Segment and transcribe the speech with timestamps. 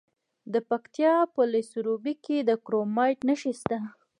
[0.53, 1.41] د پکتیکا په
[1.71, 3.77] سروبي کې د کرومایټ نښې شته.